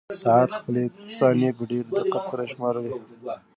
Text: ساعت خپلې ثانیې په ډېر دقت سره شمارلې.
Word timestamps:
ساعت 0.23 0.49
خپلې 0.59 0.83
ثانیې 1.17 1.51
په 1.57 1.63
ډېر 1.71 1.85
دقت 1.97 2.23
سره 2.31 2.43
شمارلې. 2.51 2.93